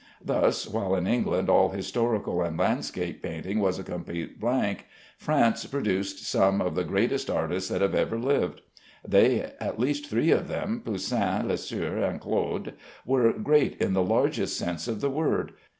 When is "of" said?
6.59-6.73, 10.31-10.47, 14.87-15.01